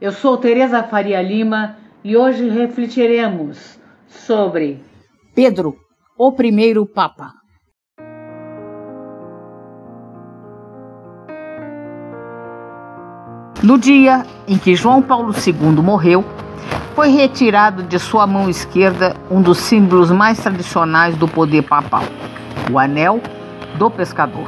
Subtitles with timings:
[0.00, 4.82] Eu sou Tereza Faria Lima e hoje refletiremos sobre
[5.34, 5.76] Pedro,
[6.16, 7.34] o primeiro Papa.
[13.62, 16.24] No dia em que João Paulo II morreu,
[17.00, 22.02] foi retirado de sua mão esquerda um dos símbolos mais tradicionais do poder papal,
[22.70, 23.22] o anel
[23.78, 24.46] do pescador.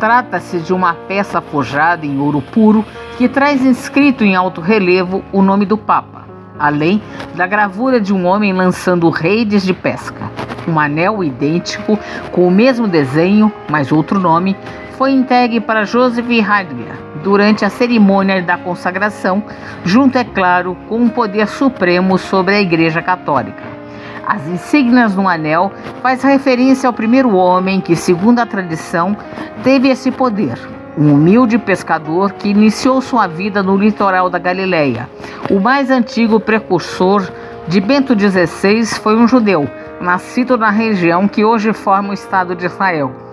[0.00, 2.84] Trata-se de uma peça forjada em ouro puro
[3.16, 6.24] que traz inscrito em alto relevo o nome do Papa,
[6.58, 7.00] além
[7.36, 10.28] da gravura de um homem lançando redes de pesca.
[10.66, 11.96] Um anel idêntico,
[12.32, 14.56] com o mesmo desenho, mas outro nome,
[14.96, 19.42] foi entregue para Joseph Heidegger durante a cerimônia da consagração,
[19.84, 23.62] junto, é claro, com um poder supremo sobre a Igreja Católica.
[24.26, 29.16] As insígnias no anel faz referência ao primeiro homem que, segundo a tradição,
[29.62, 30.58] teve esse poder,
[30.98, 35.08] um humilde pescador que iniciou sua vida no litoral da Galileia.
[35.50, 37.26] O mais antigo precursor
[37.66, 39.68] de Bento XVI foi um judeu,
[40.00, 43.27] nascido na região que hoje forma o Estado de Israel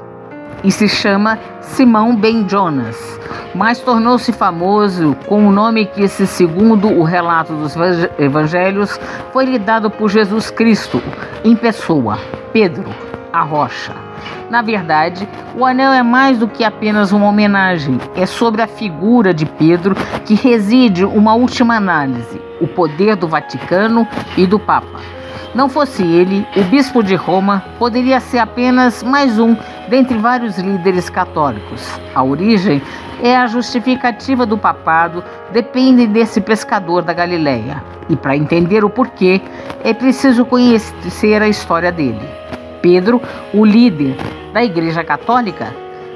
[0.63, 3.19] e se chama Simão Ben Jonas,
[3.53, 7.75] mas tornou-se famoso com o nome que, segundo o relato dos
[8.17, 8.99] evangelhos,
[9.31, 11.01] foi lhe dado por Jesus Cristo
[11.43, 12.17] em pessoa,
[12.51, 12.89] Pedro,
[13.31, 13.93] a rocha.
[14.49, 19.33] Na verdade, o anel é mais do que apenas uma homenagem, é sobre a figura
[19.33, 19.95] de Pedro
[20.25, 24.99] que reside uma última análise, o poder do Vaticano e do Papa.
[25.55, 29.55] Não fosse ele, o bispo de Roma poderia ser apenas mais um
[29.87, 31.97] dentre vários líderes católicos.
[32.13, 32.81] A origem
[33.23, 37.81] é a justificativa do papado, depende desse pescador da Galileia.
[38.09, 39.41] E para entender o porquê,
[39.81, 42.27] é preciso conhecer a história dele.
[42.81, 43.21] Pedro,
[43.53, 44.17] o líder
[44.51, 45.73] da Igreja Católica,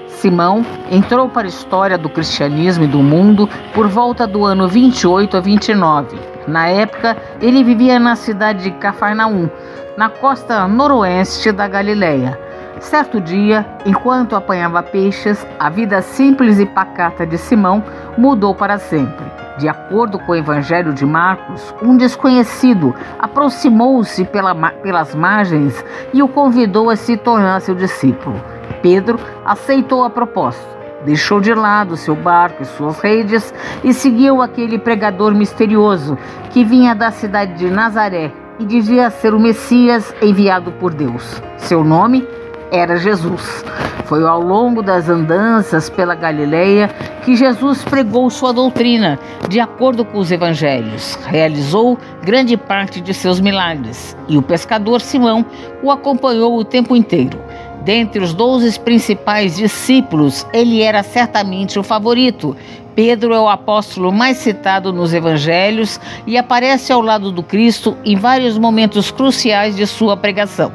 [0.09, 5.37] Simão entrou para a história do cristianismo e do mundo por volta do ano 28
[5.37, 9.49] a 29 na época, ele vivia na cidade de Cafarnaum,
[9.95, 12.39] na costa noroeste da Galileia.
[12.79, 17.83] Certo dia, enquanto apanhava peixes, a vida simples e pacata de Simão
[18.17, 19.25] mudou para sempre.
[19.59, 25.83] De acordo com o Evangelho de Marcos, um desconhecido aproximou-se pela, pelas margens
[26.13, 28.41] e o convidou a se tornar seu discípulo.
[28.81, 33.53] Pedro aceitou a proposta Deixou de lado seu barco e suas redes
[33.83, 36.17] e seguiu aquele pregador misterioso
[36.49, 41.41] que vinha da cidade de Nazaré e dizia ser o Messias enviado por Deus.
[41.57, 42.27] Seu nome
[42.69, 43.63] era Jesus.
[44.05, 46.89] Foi ao longo das andanças pela Galileia
[47.23, 51.17] que Jesus pregou sua doutrina, de acordo com os evangelhos.
[51.27, 55.45] Realizou grande parte de seus milagres e o pescador Simão
[55.81, 57.39] o acompanhou o tempo inteiro.
[57.83, 62.55] Dentre os doze principais discípulos, ele era certamente o favorito.
[62.93, 68.17] Pedro é o apóstolo mais citado nos evangelhos e aparece ao lado do Cristo em
[68.17, 70.71] vários momentos cruciais de sua pregação.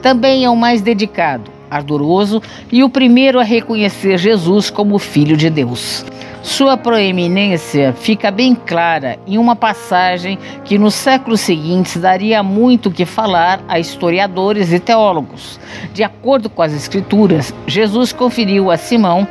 [0.00, 2.40] Também é o mais dedicado, ardoroso
[2.70, 6.04] e o primeiro a reconhecer Jesus como Filho de Deus.
[6.46, 13.04] Sua proeminência fica bem clara em uma passagem que nos séculos seguintes daria muito que
[13.04, 15.58] falar a historiadores e teólogos.
[15.92, 19.26] De acordo com as Escrituras, Jesus conferiu a Simão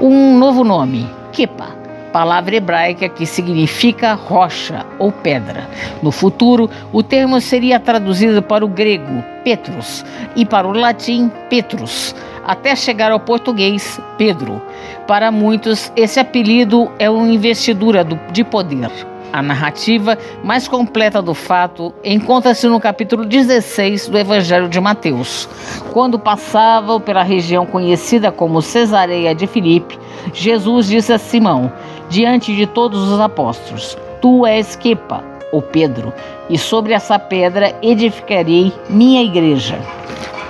[0.00, 1.68] um novo nome, Kepa,
[2.12, 5.64] palavra hebraica que significa rocha ou pedra.
[6.02, 10.04] No futuro, o termo seria traduzido para o grego Petrus
[10.34, 12.16] e para o latim Petrus,
[12.48, 14.60] até chegar ao português Pedro.
[15.06, 18.90] Para muitos, esse apelido é uma investidura de poder.
[19.30, 25.46] A narrativa mais completa do fato encontra-se no capítulo 16 do Evangelho de Mateus.
[25.92, 29.98] Quando passavam pela região conhecida como Cesareia de Filipe,
[30.32, 31.70] Jesus disse a Simão,
[32.08, 35.22] diante de todos os apóstolos: Tu és Kepa,
[35.52, 36.10] ou Pedro,
[36.48, 39.78] e sobre essa pedra edificarei minha igreja.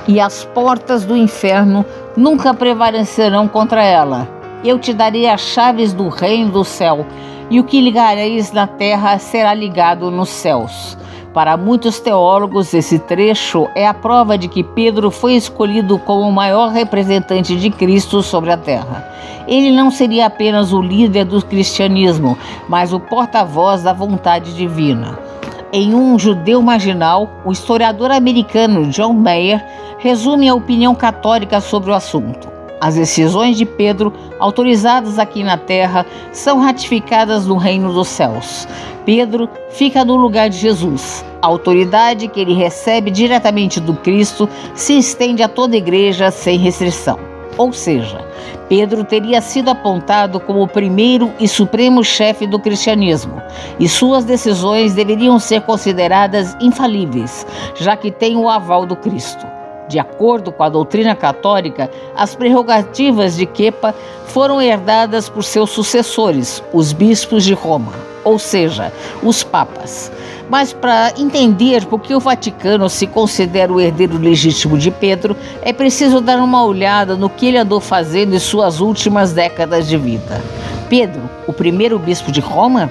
[0.08, 1.84] E as portas do inferno
[2.16, 4.26] nunca prevalecerão contra ela.
[4.64, 7.04] Eu te darei as chaves do reino do céu
[7.50, 10.96] e o que ligareis na terra será ligado nos céus.
[11.34, 16.32] Para muitos teólogos, esse trecho é a prova de que Pedro foi escolhido como o
[16.32, 19.06] maior representante de Cristo sobre a terra.
[19.46, 25.27] Ele não seria apenas o líder do cristianismo, mas o porta-voz da vontade divina.
[25.70, 29.62] Em Um Judeu Marginal, o historiador americano John Mayer
[29.98, 32.48] resume a opinião católica sobre o assunto.
[32.80, 38.66] As decisões de Pedro, autorizadas aqui na terra, são ratificadas no reino dos céus.
[39.04, 41.22] Pedro fica no lugar de Jesus.
[41.42, 46.56] A autoridade que ele recebe diretamente do Cristo se estende a toda a igreja sem
[46.56, 47.18] restrição.
[47.58, 48.24] Ou seja,
[48.68, 53.42] Pedro teria sido apontado como o primeiro e supremo chefe do cristianismo,
[53.80, 57.44] e suas decisões deveriam ser consideradas infalíveis,
[57.74, 59.44] já que tem o aval do Cristo.
[59.88, 63.94] De acordo com a doutrina católica, as prerrogativas de Kepa
[64.26, 70.12] foram herdadas por seus sucessores, os bispos de Roma, ou seja, os papas.
[70.48, 75.72] Mas para entender por que o Vaticano se considera o herdeiro legítimo de Pedro, é
[75.72, 80.42] preciso dar uma olhada no que ele andou fazendo em suas últimas décadas de vida.
[80.88, 82.90] Pedro, o primeiro bispo de Roma,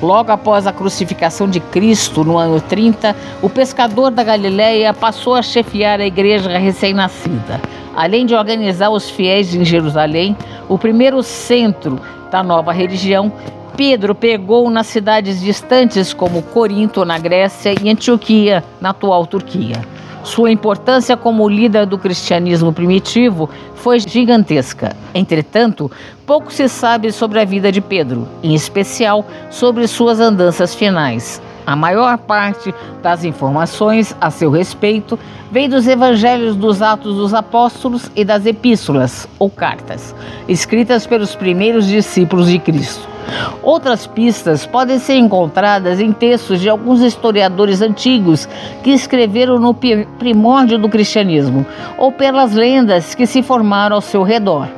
[0.00, 5.42] Logo após a crucificação de Cristo, no ano 30, o pescador da Galileia passou a
[5.42, 7.60] chefiar a igreja recém-nascida.
[7.96, 10.36] Além de organizar os fiéis em Jerusalém,
[10.68, 11.98] o primeiro centro
[12.30, 13.32] da nova religião,
[13.78, 19.76] Pedro pegou nas cidades distantes como Corinto, na Grécia, e Antioquia, na atual Turquia.
[20.24, 24.96] Sua importância como líder do cristianismo primitivo foi gigantesca.
[25.14, 25.88] Entretanto,
[26.26, 31.40] pouco se sabe sobre a vida de Pedro, em especial sobre suas andanças finais.
[31.64, 35.16] A maior parte das informações a seu respeito
[35.52, 40.16] vem dos evangelhos dos Atos dos Apóstolos e das epístolas, ou cartas,
[40.48, 43.17] escritas pelos primeiros discípulos de Cristo.
[43.62, 48.48] Outras pistas podem ser encontradas em textos de alguns historiadores antigos
[48.82, 51.66] que escreveram no primórdio do cristianismo
[51.96, 54.68] ou pelas lendas que se formaram ao seu redor.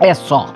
[0.00, 0.52] É só.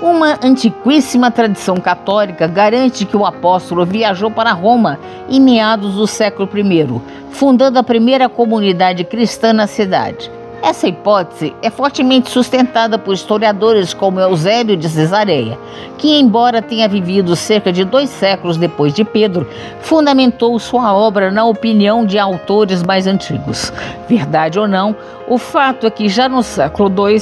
[0.00, 6.48] Uma antiquíssima tradição católica garante que o apóstolo viajou para Roma em meados do século
[6.54, 7.00] I,
[7.30, 10.30] fundando a primeira comunidade cristã na cidade.
[10.62, 15.58] Essa hipótese é fortemente sustentada por historiadores como Eusébio de Cesareia,
[15.96, 19.48] que, embora tenha vivido cerca de dois séculos depois de Pedro,
[19.80, 23.72] fundamentou sua obra na opinião de autores mais antigos.
[24.06, 24.94] Verdade ou não,
[25.26, 27.18] o fato é que já no século II,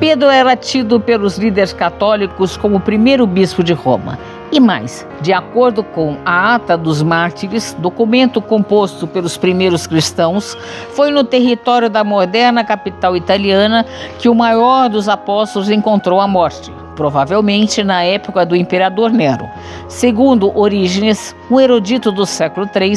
[0.00, 4.18] Pedro era tido pelos líderes católicos como o primeiro bispo de Roma.
[4.52, 10.56] E mais, de acordo com a Ata dos Mártires, documento composto pelos primeiros cristãos,
[10.92, 13.86] foi no território da moderna capital italiana
[14.18, 19.48] que o maior dos apóstolos encontrou a morte provavelmente na época do imperador Nero.
[19.88, 22.94] Segundo Orígenes, um erudito do século III,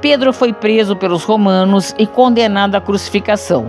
[0.00, 3.66] Pedro foi preso pelos romanos e condenado à crucificação.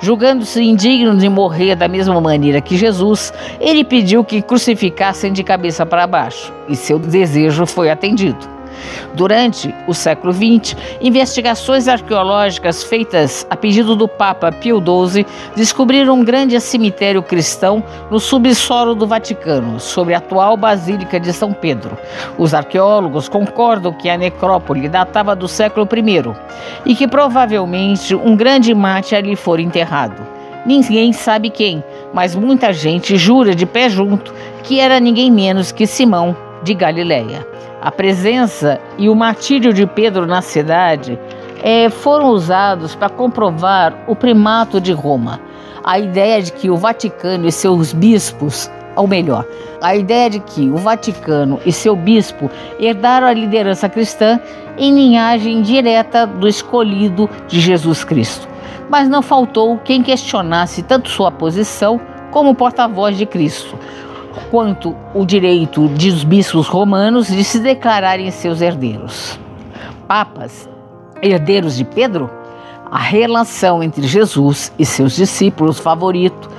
[0.00, 5.84] Julgando-se indigno de morrer da mesma maneira que Jesus, ele pediu que crucificassem de cabeça
[5.84, 8.54] para baixo, e seu desejo foi atendido.
[9.14, 16.24] Durante o século XX, investigações arqueológicas feitas a pedido do Papa Pio XII descobriram um
[16.24, 21.96] grande cemitério cristão no subsolo do Vaticano, sobre a atual Basílica de São Pedro.
[22.38, 26.34] Os arqueólogos concordam que a necrópole datava do século I
[26.84, 30.34] e que provavelmente um grande mate ali fora enterrado.
[30.66, 34.32] Ninguém sabe quem, mas muita gente jura de pé junto
[34.62, 37.46] que era ninguém menos que Simão de Galileia.
[37.84, 41.18] A presença e o martírio de Pedro na cidade
[41.62, 45.38] é, foram usados para comprovar o primato de Roma.
[45.84, 49.44] A ideia de que o Vaticano e seus bispos, ou melhor,
[49.82, 52.50] a ideia de que o Vaticano e seu bispo
[52.80, 54.40] herdaram a liderança cristã
[54.78, 58.48] em linhagem direta do escolhido de Jesus Cristo.
[58.88, 63.78] Mas não faltou quem questionasse tanto sua posição como porta-voz de Cristo
[64.50, 69.38] quanto o direito dos bispos romanos de se declararem seus herdeiros.
[70.06, 70.68] Papas,
[71.22, 72.30] herdeiros de Pedro,
[72.90, 76.53] a relação entre Jesus e seus discípulos favoritos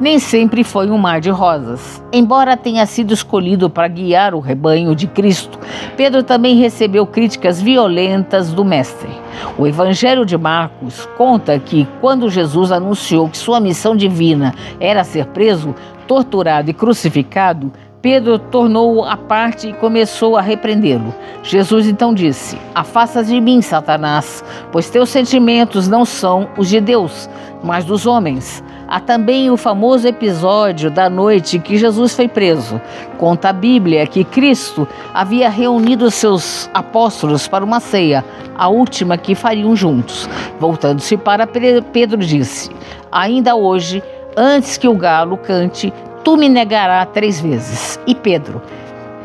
[0.00, 2.02] nem sempre foi um mar de rosas.
[2.12, 5.58] Embora tenha sido escolhido para guiar o rebanho de Cristo,
[5.96, 9.10] Pedro também recebeu críticas violentas do Mestre.
[9.56, 15.26] O Evangelho de Marcos conta que, quando Jesus anunciou que sua missão divina era ser
[15.26, 15.74] preso,
[16.06, 21.12] torturado e crucificado, Pedro tornou-o à parte e começou a repreendê-lo.
[21.42, 27.28] Jesus então disse: Afasta de mim, Satanás, pois teus sentimentos não são os de Deus,
[27.62, 28.62] mas dos homens.
[28.90, 32.80] Há também o famoso episódio da noite que Jesus foi preso.
[33.18, 38.24] Conta a Bíblia que Cristo havia reunido seus apóstolos para uma ceia,
[38.56, 40.26] a última que fariam juntos.
[40.58, 42.70] Voltando-se para Pedro, disse:
[43.12, 44.02] Ainda hoje,
[44.34, 45.92] antes que o galo cante,
[46.24, 48.00] tu me negarás três vezes.
[48.06, 48.62] E Pedro,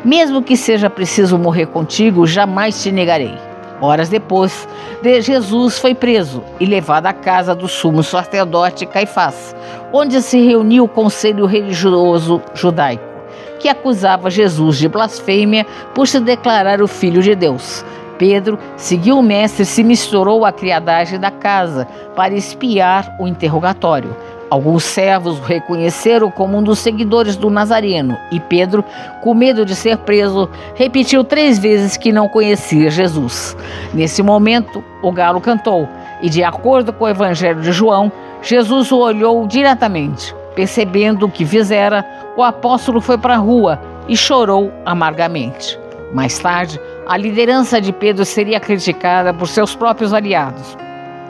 [0.03, 3.52] mesmo que seja preciso morrer contigo, jamais te negarei.
[3.83, 4.65] Horas depois,
[5.03, 9.53] Jesus foi preso e levado à casa do sumo sacerdote Caifás,
[9.91, 13.03] onde se reuniu o conselho religioso judaico,
[13.59, 17.83] que acusava Jesus de blasfêmia por se declarar o Filho de Deus.
[18.17, 21.85] Pedro seguiu o mestre e se misturou à criadagem da casa
[22.15, 24.15] para espiar o interrogatório.
[24.53, 28.85] Alguns servos o reconheceram como um dos seguidores do Nazareno e Pedro,
[29.23, 33.57] com medo de ser preso, repetiu três vezes que não conhecia Jesus.
[33.95, 35.89] Nesse momento, o galo cantou
[36.21, 38.11] e, de acordo com o Evangelho de João,
[38.43, 40.35] Jesus o olhou diretamente.
[40.53, 42.05] Percebendo o que fizera,
[42.37, 45.79] o apóstolo foi para a rua e chorou amargamente.
[46.13, 50.77] Mais tarde, a liderança de Pedro seria criticada por seus próprios aliados.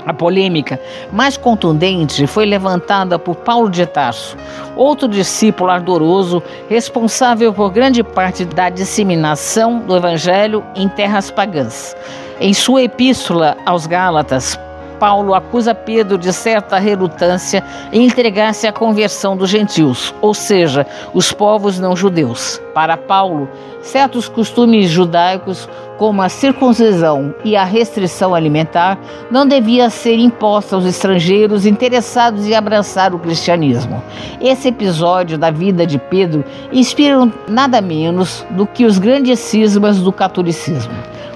[0.06, 0.80] A polêmica
[1.12, 4.38] mais contundente foi levantada por Paulo de Tarso,
[4.76, 11.96] outro discípulo ardoroso responsável por grande parte da disseminação do evangelho em terras pagãs.
[12.40, 14.60] Em sua epístola aos Gálatas,
[15.04, 21.34] Paulo acusa Pedro de certa relutância em entregar-se à conversão dos gentios, ou seja, os
[21.34, 22.62] povos não judeus.
[22.74, 23.50] Para Paulo,
[23.82, 25.68] certos costumes judaicos,
[25.98, 28.98] como a circuncisão e a restrição alimentar,
[29.30, 34.02] não deviam ser impostos aos estrangeiros interessados em abraçar o cristianismo.
[34.40, 40.14] Esse episódio da vida de Pedro inspira nada menos do que os grandes cismas do
[40.14, 40.94] catolicismo.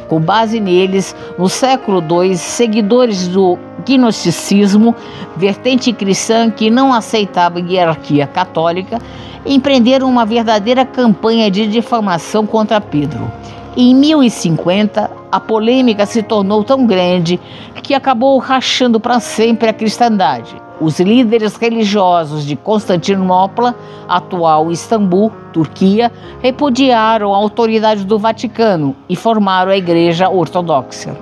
[0.07, 4.95] Com base neles, no século II, seguidores do gnosticismo,
[5.35, 8.99] vertente cristã que não aceitava hierarquia católica,
[9.45, 13.31] empreenderam uma verdadeira campanha de difamação contra Pedro.
[13.79, 17.39] Em 1050, a polêmica se tornou tão grande
[17.83, 20.55] que acabou rachando para sempre a cristandade.
[20.81, 23.75] Os líderes religiosos de Constantinopla,
[24.09, 31.15] atual Istambul, Turquia, repudiaram a autoridade do Vaticano e formaram a Igreja Ortodoxa.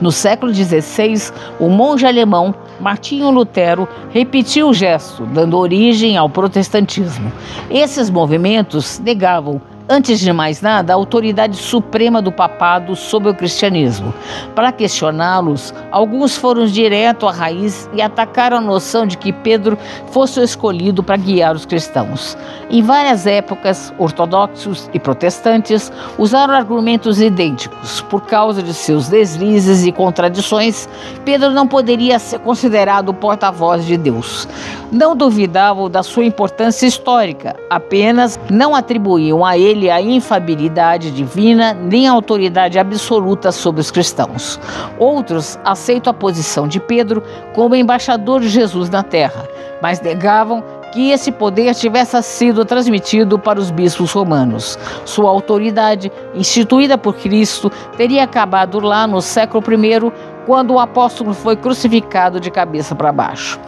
[0.00, 7.30] No século XVI, o monge alemão Martinho Lutero repetiu o gesto, dando origem ao protestantismo.
[7.70, 14.12] Esses movimentos negavam antes de mais nada, a autoridade suprema do papado sobre o cristianismo.
[14.54, 19.78] Para questioná-los, alguns foram direto à raiz e atacaram a noção de que Pedro
[20.10, 22.36] fosse o escolhido para guiar os cristãos.
[22.68, 28.00] Em várias épocas, ortodoxos e protestantes usaram argumentos idênticos.
[28.02, 30.88] Por causa de seus deslizes e contradições,
[31.24, 34.48] Pedro não poderia ser considerado o porta-voz de Deus.
[34.90, 41.74] Não duvidavam da sua importância histórica, apenas não atribuíam a ele ele a infabilidade divina
[41.74, 44.58] nem a autoridade absoluta sobre os cristãos.
[44.98, 47.22] Outros aceitam a posição de Pedro
[47.54, 49.46] como embaixador de Jesus na terra,
[49.82, 54.78] mas negavam que esse poder tivesse sido transmitido para os bispos romanos.
[55.04, 60.12] Sua autoridade, instituída por Cristo, teria acabado lá no século I,
[60.46, 63.60] quando o apóstolo foi crucificado de cabeça para baixo.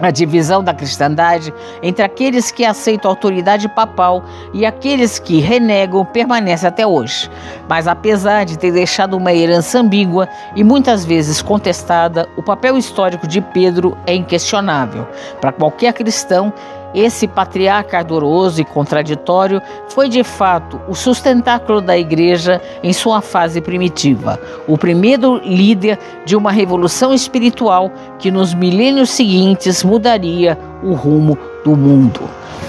[0.00, 1.52] A divisão da cristandade
[1.82, 7.30] entre aqueles que aceitam a autoridade papal e aqueles que renegam permanece até hoje.
[7.68, 13.26] Mas apesar de ter deixado uma herança ambígua e muitas vezes contestada, o papel histórico
[13.26, 15.06] de Pedro é inquestionável.
[15.40, 16.52] Para qualquer cristão,
[16.94, 23.60] esse patriarca ardoroso e contraditório foi de fato o sustentáculo da igreja em sua fase
[23.60, 31.38] primitiva, o primeiro líder de uma revolução espiritual que nos milênios seguintes mudaria o rumo
[31.64, 32.20] do mundo.